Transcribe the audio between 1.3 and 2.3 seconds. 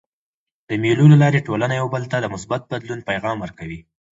ټولنه یو بل ته د